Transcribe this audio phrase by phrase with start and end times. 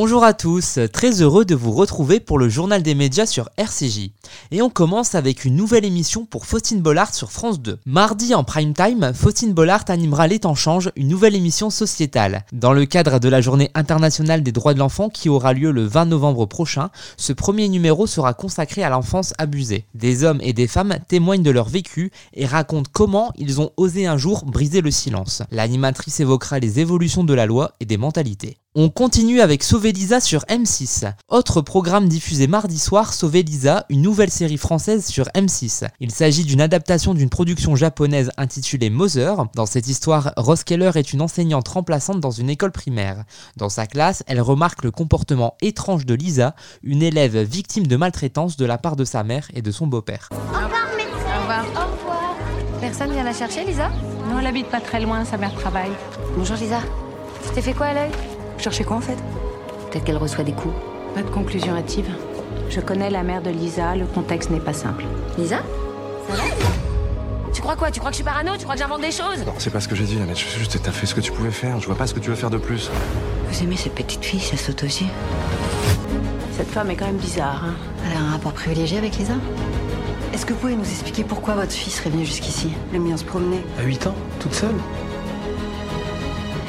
[0.00, 4.12] Bonjour à tous, très heureux de vous retrouver pour le journal des médias sur RCJ.
[4.52, 7.80] Et on commence avec une nouvelle émission pour Faustine Bollard sur France 2.
[7.84, 12.44] Mardi en prime time, Faustine Bollard animera Les Temps Changent, une nouvelle émission sociétale.
[12.52, 15.84] Dans le cadre de la journée internationale des droits de l'enfant qui aura lieu le
[15.84, 19.88] 20 novembre prochain, ce premier numéro sera consacré à l'enfance abusée.
[19.94, 24.06] Des hommes et des femmes témoignent de leur vécu et racontent comment ils ont osé
[24.06, 25.42] un jour briser le silence.
[25.50, 28.58] L'animatrice évoquera les évolutions de la loi et des mentalités.
[28.80, 31.12] On continue avec Sauver Lisa sur M6.
[31.26, 35.88] Autre programme diffusé mardi soir, Sauver Lisa, une nouvelle série française sur M6.
[35.98, 39.46] Il s'agit d'une adaptation d'une production japonaise intitulée Mother.
[39.56, 43.24] Dans cette histoire, Rose Keller est une enseignante remplaçante dans une école primaire.
[43.56, 48.56] Dans sa classe, elle remarque le comportement étrange de Lisa, une élève victime de maltraitance
[48.56, 50.28] de la part de sa mère et de son beau-père.
[50.30, 51.36] Au revoir, médecin.
[51.36, 51.64] Au revoir.
[51.74, 52.36] Au revoir.
[52.80, 53.88] Personne vient la chercher, Lisa?
[54.30, 55.90] Non, elle habite pas très loin, sa mère travaille.
[56.36, 56.78] Bonjour, Lisa.
[57.44, 58.12] Tu t'es fait quoi à l'œil?
[58.68, 59.16] Cherchez quoi en fait
[59.90, 60.74] Peut-être qu'elle reçoit des coups.
[61.14, 62.04] Pas de conclusion hâtive.
[62.68, 65.06] Je connais la mère de Lisa, le contexte n'est pas simple.
[65.38, 65.60] Lisa
[66.28, 66.42] Ça va
[67.50, 67.90] Tu crois quoi?
[67.90, 68.50] Tu crois que je suis parano?
[68.58, 69.42] Tu crois que j'invente des choses?
[69.46, 70.36] Non, c'est pas ce que j'ai dit, Annette.
[70.36, 71.80] Je juste, t'as fait ce que tu pouvais faire.
[71.80, 72.90] Je vois pas ce que tu veux faire de plus.
[73.50, 75.06] Vous aimez cette petite fille, ça saute aux yeux
[76.54, 77.74] Cette femme est quand même bizarre, hein
[78.06, 79.32] Elle a un rapport privilégié avec Lisa?
[80.34, 82.68] Est-ce que vous pouvez nous expliquer pourquoi votre fille serait venue jusqu'ici?
[82.92, 83.64] Le mien se promener.
[83.78, 84.76] À 8 ans Toute seule?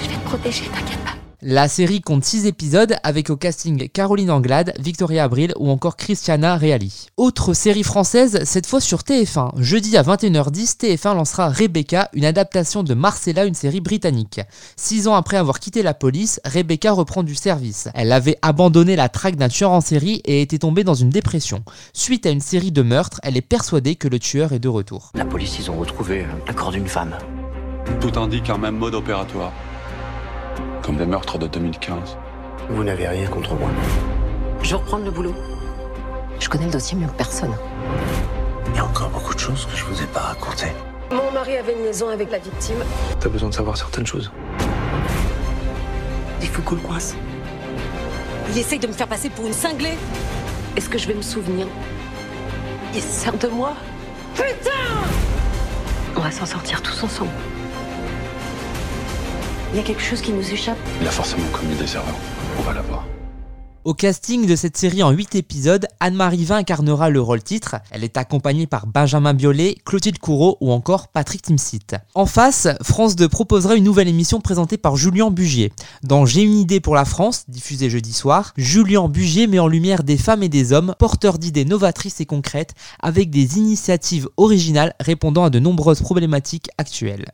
[0.00, 1.17] Je vais te protéger, t'inquiète pas.
[1.40, 6.56] La série compte 6 épisodes avec au casting Caroline Anglade, Victoria Abril ou encore Christiana
[6.56, 7.06] Reali.
[7.16, 9.52] Autre série française, cette fois sur TF1.
[9.62, 14.40] Jeudi à 21h10, TF1 lancera Rebecca, une adaptation de Marcella, une série britannique.
[14.74, 17.88] Six ans après avoir quitté la police, Rebecca reprend du service.
[17.94, 21.62] Elle avait abandonné la traque d'un tueur en série et était tombée dans une dépression.
[21.92, 25.12] Suite à une série de meurtres, elle est persuadée que le tueur est de retour.
[25.14, 27.16] La police, ils ont retrouvé le corps d'une femme.
[28.00, 29.52] Tout indique un même mode opératoire.
[30.88, 32.16] Comme les meurtres de 2015.
[32.70, 33.68] Vous n'avez rien contre moi.
[34.62, 35.34] Je vais reprendre le boulot.
[36.40, 37.54] Je connais le dossier mieux que personne.
[38.68, 40.72] Il y a encore beaucoup de choses que je vous ai pas racontées.
[41.10, 42.78] Mon mari avait une liaison avec la victime.
[43.20, 44.32] T'as besoin de savoir certaines choses.
[46.40, 47.14] Il faut qu'on le coince.
[48.48, 49.98] Il essaye de me faire passer pour une cinglée.
[50.74, 51.66] Est-ce que je vais me souvenir?
[52.94, 53.74] Il se sert de moi
[54.34, 54.70] Putain
[56.16, 57.28] On va s'en sortir tous ensemble.
[59.72, 60.78] Il y a quelque chose qui nous échappe.
[61.00, 62.06] Il a forcément commis des erreurs.
[62.58, 63.04] On va la voir.
[63.84, 67.76] Au casting de cette série en 8 épisodes, Anne-Marie Vin incarnera le rôle titre.
[67.90, 71.94] Elle est accompagnée par Benjamin Biolay, Clotilde Courreau ou encore Patrick Timsit.
[72.14, 75.72] En face, France 2 proposera une nouvelle émission présentée par Julien Bugier.
[76.02, 80.02] Dans J'ai une idée pour la France, diffusée jeudi soir, Julien Bugier met en lumière
[80.02, 85.44] des femmes et des hommes porteurs d'idées novatrices et concrètes avec des initiatives originales répondant
[85.44, 87.26] à de nombreuses problématiques actuelles.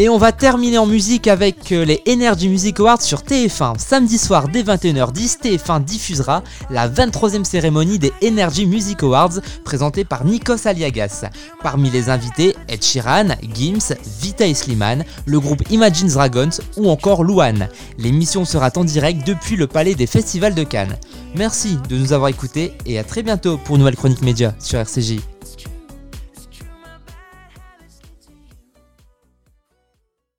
[0.00, 3.80] Et on va terminer en musique avec euh, les Energy Music Awards sur TF1.
[3.80, 10.24] Samedi soir dès 21h10, TF1 diffusera la 23e cérémonie des Energy Music Awards présentée par
[10.24, 11.24] Nikos Aliagas.
[11.64, 17.24] Parmi les invités, Ed Sheeran, Gims, Vita et Slimane, le groupe Imagine Dragons ou encore
[17.24, 17.66] Luan.
[17.98, 20.96] L'émission sera en direct depuis le Palais des Festivals de Cannes.
[21.34, 24.78] Merci de nous avoir écoutés et à très bientôt pour une nouvelle chronique média sur
[24.78, 25.16] RCJ.